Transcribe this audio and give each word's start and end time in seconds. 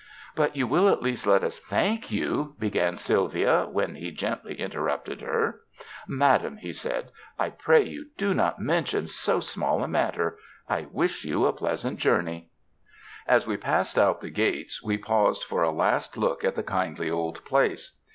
''But 0.35 0.55
you 0.55 0.65
will 0.65 0.89
at 0.89 1.03
least 1.03 1.27
let 1.27 1.43
us 1.43 1.59
thank 1.59 2.09
you 2.09 2.55
—"began 2.59 2.97
Sylvia, 2.97 3.67
when 3.71 3.93
he 3.93 4.09
gently 4.09 4.55
interrupted 4.59 5.21
her. 5.21 5.59
"Madam," 6.07 6.57
said 6.73 7.03
he, 7.05 7.11
"I 7.37 7.49
pray 7.51 7.83
you 7.87 8.07
do 8.17 8.33
not 8.33 8.57
mention 8.59 9.05
so 9.07 9.39
small 9.39 9.83
a 9.83 9.87
matter. 9.87 10.39
I 10.67 10.87
wish 10.91 11.23
you 11.23 11.45
a 11.45 11.53
pleasant 11.53 11.99
journey." 11.99 12.49
As 13.27 13.45
we 13.45 13.57
passed 13.57 13.99
out 13.99 14.21
the 14.21 14.31
gates, 14.31 14.81
we 14.81 14.97
paused 14.97 15.43
for 15.43 15.61
a 15.61 15.69
last 15.69 16.17
look 16.17 16.43
at 16.43 16.55
the 16.55 16.63
kindly 16.63 17.11
old 17.11 17.45
place. 17.45 17.99